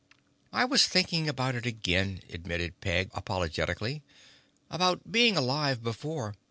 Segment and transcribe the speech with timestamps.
[0.51, 4.01] "I was thinking about it again," admitted Peg apologetically.
[4.67, 6.33] "About being alive before.